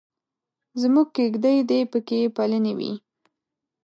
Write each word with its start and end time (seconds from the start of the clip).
زموږ 0.81 1.07
کېږدۍ 1.17 1.57
دې 1.69 1.79
پکې 1.91 2.19
پلنې 2.35 2.73
وي. 2.77 2.91